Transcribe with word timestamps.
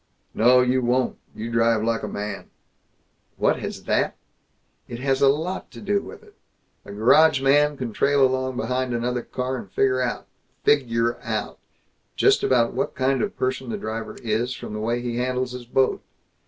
"No. 0.33 0.61
You 0.61 0.81
won't. 0.81 1.19
You 1.35 1.51
drive 1.51 1.83
like 1.83 2.01
a 2.01 2.07
man." 2.07 2.49
"What 3.37 3.59
has 3.59 3.83
that" 3.83 4.15
"It 4.87 4.97
has 4.97 5.21
a 5.21 5.27
lot 5.29 5.69
to 5.69 5.79
do 5.79 6.01
with 6.01 6.23
it. 6.23 6.33
A 6.83 6.91
garage 6.91 7.39
man 7.39 7.77
can 7.77 7.93
trail 7.93 8.25
along 8.25 8.57
behind 8.57 8.95
another 8.95 9.21
car 9.21 9.57
and 9.57 9.69
figger 9.71 10.01
out, 10.01 10.25
figure 10.63 11.19
out, 11.21 11.59
just 12.15 12.41
about 12.41 12.73
what 12.73 12.95
kind 12.95 13.21
of 13.21 13.27
a 13.27 13.35
person 13.35 13.69
the 13.69 13.77
driver 13.77 14.15
is 14.23 14.55
from 14.55 14.73
the 14.73 14.79
way 14.79 15.01
he 15.03 15.17
handles 15.17 15.51
his 15.51 15.67
boat. 15.67 16.01